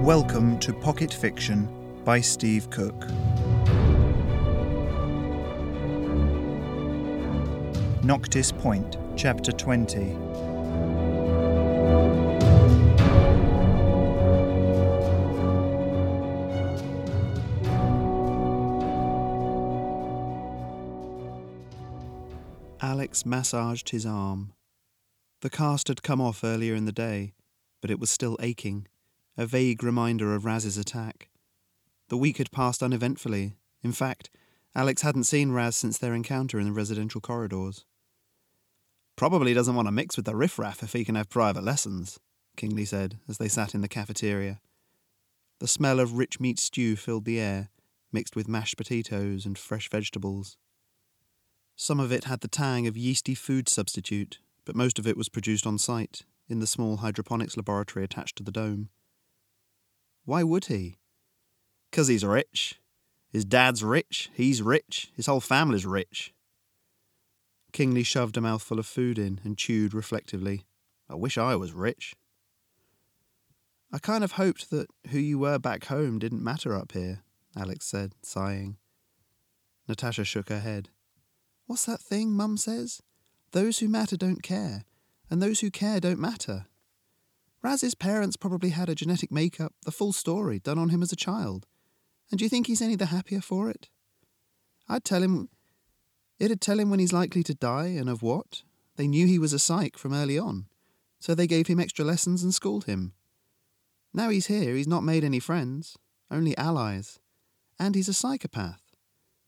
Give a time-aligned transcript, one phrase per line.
[0.00, 1.68] Welcome to Pocket Fiction
[2.04, 3.06] by Steve Cook.
[8.02, 10.16] Noctis Point, Chapter 20.
[22.80, 24.54] Alex massaged his arm.
[25.42, 27.34] The cast had come off earlier in the day,
[27.82, 28.86] but it was still aching,
[29.36, 31.30] a vague reminder of Raz's attack.
[32.08, 33.54] The week had passed uneventfully.
[33.82, 34.30] In fact,
[34.74, 37.84] Alex hadn't seen Raz since their encounter in the residential corridors.
[39.16, 42.18] Probably doesn't want to mix with the riffraff if he can have private lessons,
[42.56, 44.60] Kingley said as they sat in the cafeteria.
[45.58, 47.70] The smell of rich meat stew filled the air,
[48.12, 50.56] mixed with mashed potatoes and fresh vegetables.
[51.76, 55.28] Some of it had the tang of yeasty food substitute, but most of it was
[55.28, 58.88] produced on site, in the small hydroponics laboratory attached to the dome.
[60.30, 60.96] Why would he?
[61.90, 62.80] 'Cause he's rich.
[63.30, 66.32] His dad's rich, he's rich, his whole family's rich.
[67.72, 70.66] Kingley shoved a mouthful of food in and chewed reflectively.
[71.08, 72.14] I wish I was rich.
[73.90, 77.24] I kind of hoped that who you were back home didn't matter up here,
[77.56, 78.78] Alex said, sighing.
[79.88, 80.90] Natasha shook her head.
[81.66, 83.02] What's that thing Mum says?
[83.50, 84.84] Those who matter don't care,
[85.28, 86.68] and those who care don't matter.
[87.62, 91.16] Raz's parents probably had a genetic makeup, the full story, done on him as a
[91.16, 91.66] child.
[92.30, 93.88] And do you think he's any the happier for it?
[94.88, 95.48] I'd tell him.
[96.38, 98.62] It'd tell him when he's likely to die and of what.
[98.96, 100.66] They knew he was a psych from early on,
[101.18, 103.12] so they gave him extra lessons and schooled him.
[104.12, 105.96] Now he's here, he's not made any friends,
[106.30, 107.18] only allies.
[107.78, 108.82] And he's a psychopath.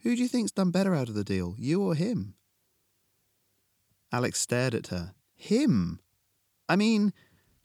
[0.00, 2.34] Who do you think's done better out of the deal, you or him?
[4.12, 5.14] Alex stared at her.
[5.34, 6.00] Him?
[6.68, 7.12] I mean,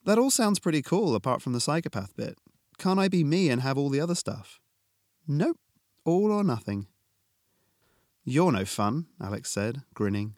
[0.06, 2.38] that all sounds pretty cool apart from the psychopath bit.
[2.78, 4.60] Can't I be me and have all the other stuff?
[5.28, 5.58] Nope,
[6.06, 6.88] all or nothing.
[8.26, 10.36] You're no fun, Alex said, grinning.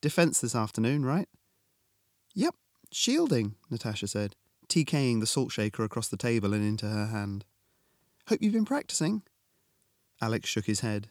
[0.00, 1.28] Defense this afternoon, right?
[2.34, 2.54] Yep,
[2.92, 4.36] shielding, Natasha said,
[4.68, 7.44] TKing the salt shaker across the table and into her hand.
[8.28, 9.22] Hope you've been practicing.
[10.20, 11.08] Alex shook his head.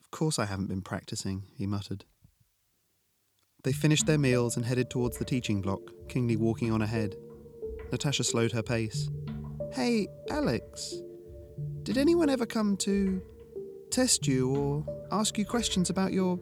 [0.00, 2.04] Of course I haven't been practicing, he muttered.
[3.64, 7.16] They finished their meals and headed towards the teaching block, Kingley walking on ahead.
[7.90, 9.08] Natasha slowed her pace.
[9.72, 10.94] Hey, Alex,
[11.82, 13.22] did anyone ever come to
[13.90, 16.38] test you or ask you questions about your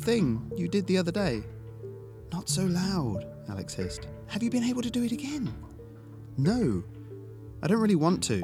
[0.00, 1.42] thing you did the other day?
[2.32, 4.08] Not so loud, Alex hissed.
[4.28, 5.52] Have you been able to do it again?
[6.38, 6.82] No.
[7.62, 8.42] I don't really want to.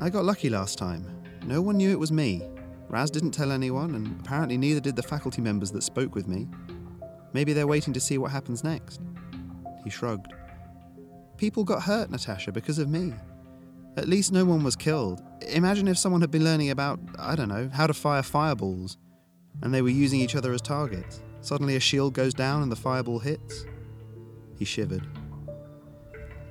[0.00, 1.06] I got lucky last time.
[1.46, 2.42] No one knew it was me.
[2.88, 6.46] Raz didn't tell anyone, and apparently neither did the faculty members that spoke with me.
[7.32, 9.00] Maybe they're waiting to see what happens next.
[9.84, 10.32] He shrugged.
[11.36, 13.14] People got hurt, Natasha, because of me.
[13.96, 15.22] At least no one was killed.
[15.48, 18.96] Imagine if someone had been learning about, I don't know, how to fire fireballs,
[19.62, 21.22] and they were using each other as targets.
[21.40, 23.66] Suddenly a shield goes down and the fireball hits.
[24.58, 25.06] He shivered.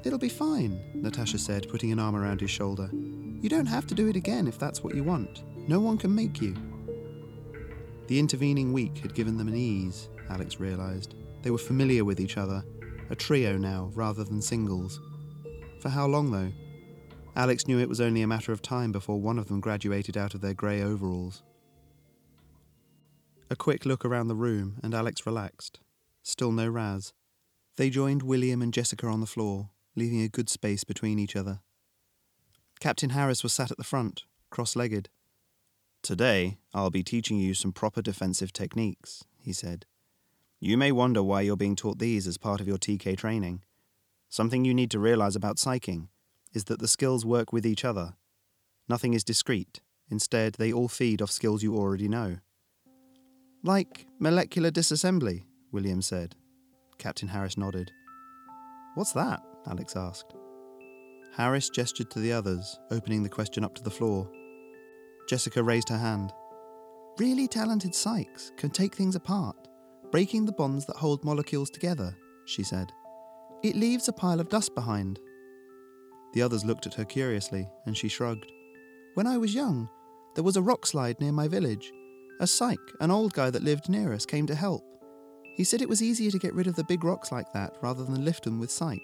[0.03, 2.89] It'll be fine, Natasha said, putting an arm around his shoulder.
[2.91, 5.43] You don't have to do it again if that's what you want.
[5.67, 6.55] No one can make you.
[8.07, 11.13] The intervening week had given them an ease, Alex realised.
[11.41, 12.63] They were familiar with each other,
[13.09, 15.01] a trio now rather than singles.
[15.81, 16.51] For how long, though?
[17.35, 20.33] Alex knew it was only a matter of time before one of them graduated out
[20.33, 21.43] of their grey overalls.
[23.49, 25.79] A quick look around the room, and Alex relaxed.
[26.23, 27.11] Still no Raz.
[27.75, 31.59] They joined William and Jessica on the floor, leaving a good space between each other.
[32.79, 35.09] Captain Harris was sat at the front, cross legged.
[36.01, 39.85] Today, I'll be teaching you some proper defensive techniques, he said.
[40.63, 43.63] You may wonder why you're being taught these as part of your TK training.
[44.29, 46.09] Something you need to realize about psyching
[46.53, 48.13] is that the skills work with each other.
[48.87, 49.81] Nothing is discrete.
[50.11, 52.37] Instead, they all feed off skills you already know.
[53.63, 56.35] Like molecular disassembly, William said.
[56.99, 57.91] Captain Harris nodded.
[58.93, 59.41] What's that?
[59.65, 60.35] Alex asked.
[61.35, 64.29] Harris gestured to the others, opening the question up to the floor.
[65.27, 66.31] Jessica raised her hand.
[67.17, 69.67] Really talented psychs can take things apart,
[70.11, 72.15] breaking the bonds that hold molecules together,
[72.45, 72.91] she said.
[73.63, 75.19] It leaves a pile of dust behind.
[76.33, 78.45] The others looked at her curiously, and she shrugged.
[79.15, 79.89] When I was young,
[80.35, 81.91] there was a rock slide near my village.
[82.39, 84.83] A psych, an old guy that lived near us, came to help.
[85.55, 88.03] He said it was easier to get rid of the big rocks like that rather
[88.03, 89.01] than lift them with psych.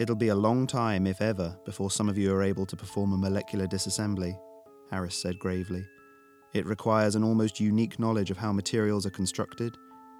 [0.00, 3.12] It'll be a long time, if ever, before some of you are able to perform
[3.12, 4.38] a molecular disassembly,
[4.90, 5.84] Harris said gravely.
[6.52, 9.76] It requires an almost unique knowledge of how materials are constructed,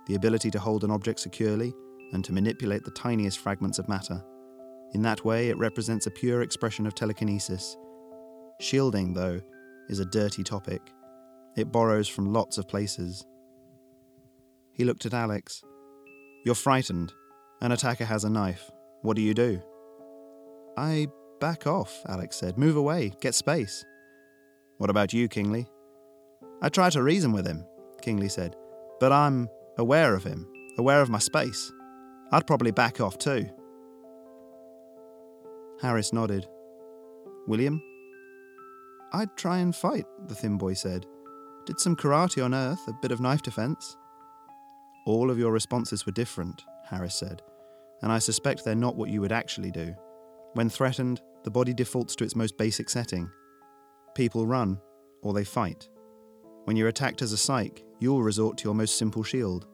[0.07, 1.73] the ability to hold an object securely,
[2.13, 4.23] and to manipulate the tiniest fragments of matter.
[4.95, 7.77] In that way, it represents a pure expression of telekinesis.
[8.61, 9.41] Shielding, though,
[9.89, 10.81] is a dirty topic.
[11.57, 13.25] It borrows from lots of places.
[14.73, 15.63] He looked at Alex.
[16.45, 17.13] You're frightened.
[17.61, 18.71] An attacker has a knife.
[19.03, 19.61] What do you do?
[20.77, 21.09] I
[21.41, 22.57] back off, Alex said.
[22.57, 23.13] Move away.
[23.21, 23.85] Get space.
[24.79, 25.67] What about you, Kingley?
[26.63, 27.65] I try to reason with him,
[28.03, 28.55] Kingley said,
[28.99, 29.49] but I'm
[29.79, 30.47] aware of him,
[30.79, 31.73] aware of my space.
[32.33, 33.49] I'd probably back off too.
[35.81, 36.47] Harris nodded.
[37.47, 37.83] William?
[39.13, 41.07] I'd try and fight, the thin boy said.
[41.65, 43.97] Did some karate on Earth, a bit of knife defense.
[45.07, 47.43] All of your responses were different, Harris said,
[48.03, 49.95] and I suspect they're not what you would actually do.
[50.53, 53.31] When threatened, the body defaults to its most basic setting.
[54.15, 54.79] People run,
[55.23, 55.89] or they fight.
[56.71, 59.67] When you're attacked as a psych, you'll resort to your most simple shield.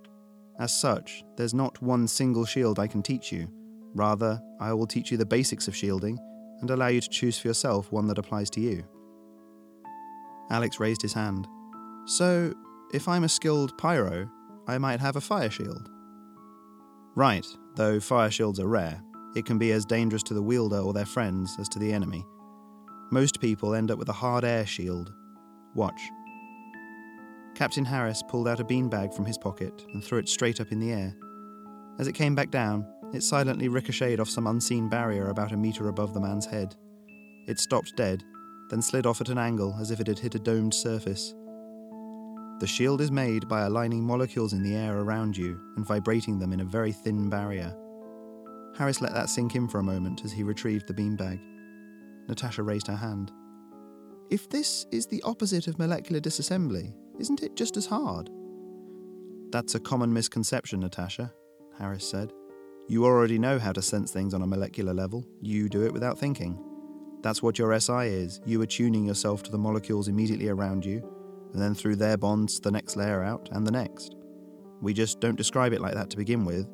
[0.59, 3.49] As such, there's not one single shield I can teach you.
[3.95, 6.19] Rather, I will teach you the basics of shielding
[6.63, 8.83] and allow you to choose for yourself one that applies to you.
[10.49, 11.47] Alex raised his hand.
[12.07, 12.55] So,
[12.95, 14.27] if I'm a skilled pyro,
[14.67, 15.91] I might have a fire shield.
[17.15, 19.03] Right, though fire shields are rare,
[19.35, 22.25] it can be as dangerous to the wielder or their friends as to the enemy.
[23.11, 25.13] Most people end up with a hard air shield.
[25.75, 26.01] Watch.
[27.57, 30.79] Captain Harris pulled out a beanbag from his pocket and threw it straight up in
[30.79, 31.17] the air.
[31.99, 35.89] As it came back down, it silently ricocheted off some unseen barrier about a metre
[35.89, 36.77] above the man's head.
[37.49, 38.23] It stopped dead,
[38.69, 41.35] then slid off at an angle as if it had hit a domed surface.
[42.61, 46.53] The shield is made by aligning molecules in the air around you and vibrating them
[46.53, 47.75] in a very thin barrier.
[48.77, 51.41] Harris let that sink in for a moment as he retrieved the beanbag.
[52.29, 53.33] Natasha raised her hand.
[54.29, 58.31] If this is the opposite of molecular disassembly, isn't it just as hard?
[59.51, 61.33] That's a common misconception, Natasha,
[61.79, 62.33] Harris said.
[62.89, 65.27] You already know how to sense things on a molecular level.
[65.41, 66.63] You do it without thinking.
[67.23, 68.41] That's what your SI is.
[68.45, 71.03] You are tuning yourself to the molecules immediately around you,
[71.53, 74.15] and then through their bonds, the next layer out, and the next.
[74.81, 76.69] We just don't describe it like that to begin with,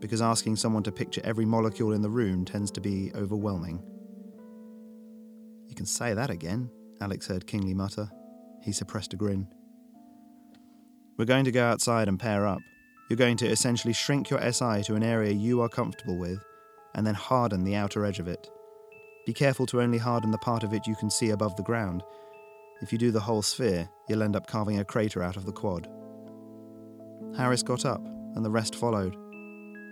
[0.00, 3.82] because asking someone to picture every molecule in the room tends to be overwhelming.
[5.66, 6.70] You can say that again,
[7.00, 8.08] Alex heard Kingley mutter.
[8.62, 9.48] He suppressed a grin.
[11.18, 12.62] We're going to go outside and pair up.
[13.10, 16.38] You're going to essentially shrink your SI to an area you are comfortable with,
[16.94, 18.48] and then harden the outer edge of it.
[19.26, 22.04] Be careful to only harden the part of it you can see above the ground.
[22.82, 25.50] If you do the whole sphere, you'll end up carving a crater out of the
[25.50, 25.88] quad.
[27.36, 28.04] Harris got up,
[28.36, 29.16] and the rest followed.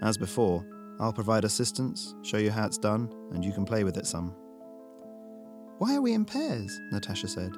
[0.02, 0.64] As before,
[1.00, 4.32] I'll provide assistance, show you how it's done, and you can play with it some.
[5.78, 6.78] Why are we in pairs?
[6.92, 7.50] Natasha said.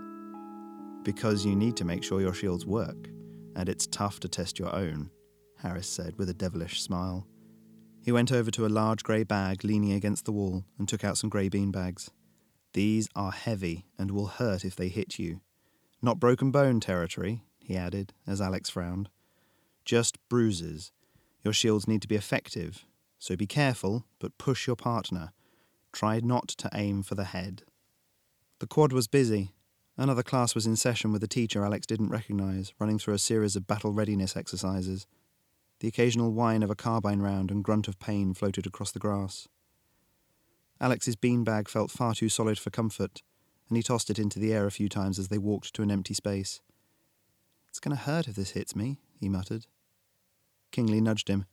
[1.02, 3.10] Because you need to make sure your shields work
[3.58, 5.10] and it's tough to test your own,
[5.58, 7.26] Harris said with a devilish smile.
[8.00, 11.18] He went over to a large grey bag leaning against the wall and took out
[11.18, 12.12] some grey bean bags.
[12.72, 15.40] These are heavy and will hurt if they hit you.
[16.00, 19.08] Not broken bone territory, he added as Alex frowned.
[19.84, 20.92] Just bruises.
[21.42, 22.84] Your shields need to be effective,
[23.18, 25.32] so be careful, but push your partner.
[25.92, 27.64] Try not to aim for the head.
[28.60, 29.52] The quad was busy,
[30.00, 33.56] Another class was in session with a teacher Alex didn't recognise, running through a series
[33.56, 35.08] of battle readiness exercises.
[35.80, 39.48] The occasional whine of a carbine round and grunt of pain floated across the grass.
[40.80, 43.22] Alex's beanbag felt far too solid for comfort,
[43.68, 45.90] and he tossed it into the air a few times as they walked to an
[45.90, 46.60] empty space.
[47.68, 49.66] It's going to hurt if this hits me, he muttered.
[50.70, 51.46] Kingley nudged him.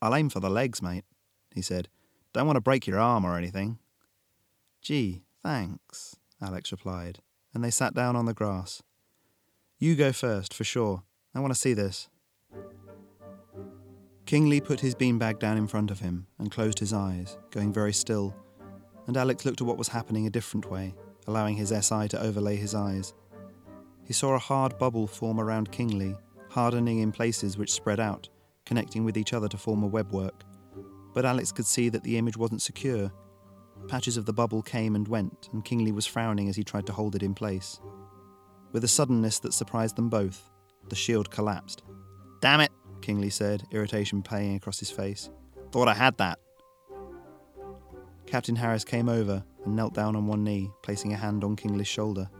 [0.00, 1.04] I'll aim for the legs, mate,
[1.54, 1.88] he said.
[2.32, 3.78] Don't want to break your arm or anything.
[4.80, 7.20] Gee, thanks, Alex replied
[7.54, 8.82] and they sat down on the grass.
[9.78, 11.02] You go first, for sure.
[11.34, 12.08] I want to see this.
[14.26, 17.92] Kingley put his beanbag down in front of him and closed his eyes, going very
[17.92, 18.34] still,
[19.06, 20.94] and Alex looked at what was happening a different way,
[21.26, 23.12] allowing his SI to overlay his eyes.
[24.04, 26.16] He saw a hard bubble form around Kingley,
[26.48, 28.28] hardening in places which spread out,
[28.66, 30.42] connecting with each other to form a webwork.
[31.12, 33.10] But Alex could see that the image wasn't secure,
[33.88, 36.92] Patches of the bubble came and went, and Kingley was frowning as he tried to
[36.92, 37.80] hold it in place.
[38.72, 40.48] With a suddenness that surprised them both,
[40.88, 41.82] the shield collapsed.
[42.40, 42.70] Damn it,
[43.00, 45.30] Kingley said, irritation playing across his face.
[45.72, 46.38] Thought I had that.
[48.26, 51.88] Captain Harris came over and knelt down on one knee, placing a hand on Kingley's
[51.88, 52.30] shoulder.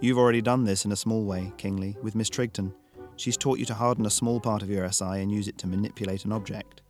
[0.00, 2.72] You've already done this in a small way, Kingley, with Miss Trigton.
[3.16, 5.66] She's taught you to harden a small part of your SI and use it to
[5.66, 6.82] manipulate an object.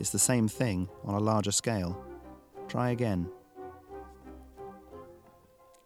[0.00, 2.04] It's the same thing on a larger scale.
[2.70, 3.28] Try again.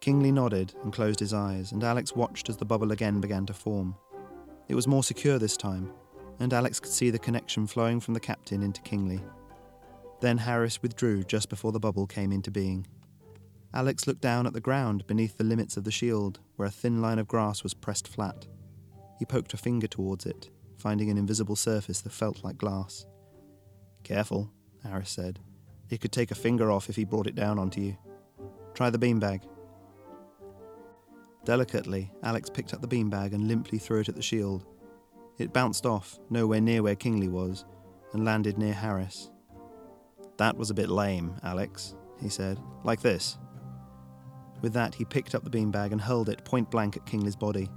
[0.01, 3.55] Kingley nodded and closed his eyes, and Alex watched as the bubble again began to
[3.55, 3.95] form.
[4.67, 5.91] It was more secure this time,
[6.39, 9.23] and Alex could see the connection flowing from the captain into Kingley.
[10.21, 12.85] Then Harris withdrew just before the bubble came into being.
[13.73, 17.01] Alex looked down at the ground beneath the limits of the shield, where a thin
[17.01, 18.45] line of grass was pressed flat.
[19.17, 23.07] He poked a finger towards it, finding an invisible surface that felt like glass.
[24.03, 24.51] Careful,
[24.83, 25.39] Harris said.
[25.89, 27.97] It could take a finger off if he brought it down onto you.
[28.73, 29.43] Try the beanbag.
[31.45, 34.65] Delicately, Alex picked up the beanbag and limply threw it at the shield.
[35.37, 37.65] It bounced off, nowhere near where Kingsley was,
[38.13, 39.29] and landed near Harris.
[40.37, 42.59] That was a bit lame, Alex, he said.
[42.83, 43.37] Like this.
[44.61, 47.69] With that, he picked up the beanbag and hurled it point blank at Kingsley's body.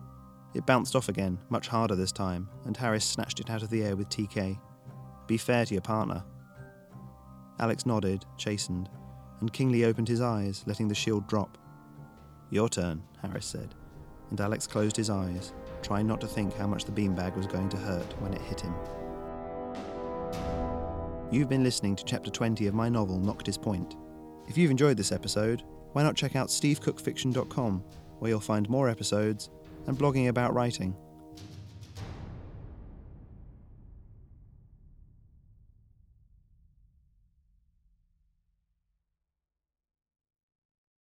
[0.54, 3.84] It bounced off again, much harder this time, and Harris snatched it out of the
[3.84, 4.58] air with TK.
[5.26, 6.24] Be fair to your partner.
[7.60, 8.88] Alex nodded, chastened,
[9.40, 11.58] and Kingsley opened his eyes, letting the shield drop.
[12.50, 13.74] Your turn, Harris said,
[14.30, 17.68] and Alex closed his eyes, trying not to think how much the beanbag was going
[17.68, 18.74] to hurt when it hit him.
[21.30, 23.96] You've been listening to chapter 20 of my novel Noctis Point.
[24.48, 25.62] If you've enjoyed this episode,
[25.92, 27.84] why not check out stevecookfiction.com,
[28.18, 29.50] where you'll find more episodes
[29.86, 30.96] and blogging about writing.